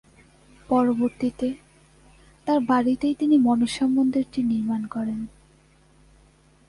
পরবর্তিতে 0.69 1.47
তার 2.47 2.59
বাড়িতেই 2.61 3.13
তিনি 3.15 3.35
মনসা 3.37 3.85
মন্দিরটি 3.87 4.39
নির্মাণ 4.43 4.81
করেন। 4.87 5.19